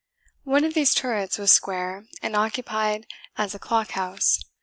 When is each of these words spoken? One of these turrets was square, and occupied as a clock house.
One 0.45 0.63
of 0.63 0.73
these 0.73 0.95
turrets 0.95 1.37
was 1.37 1.51
square, 1.51 2.05
and 2.23 2.35
occupied 2.35 3.05
as 3.37 3.53
a 3.53 3.59
clock 3.59 3.91
house. 3.91 4.39